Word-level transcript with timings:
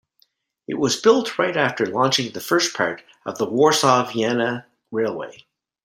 It 0.67 0.79
was 0.79 0.99
built 0.99 1.37
right 1.37 1.55
after 1.55 1.85
launching 1.85 2.31
the 2.31 2.39
first 2.41 2.75
part 2.75 3.03
of 3.23 3.37
the 3.37 3.45
Warsaw- 3.45 4.09
Vienna 4.11 4.65
railway. 4.89 5.45